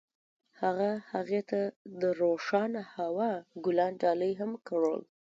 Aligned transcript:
هغه 0.61 0.91
هغې 1.13 1.41
ته 1.49 1.59
د 2.01 2.03
روښانه 2.21 2.81
هوا 2.97 3.31
ګلان 3.65 3.93
ډالۍ 4.01 4.31
هم 4.41 4.51
کړل. 4.67 5.01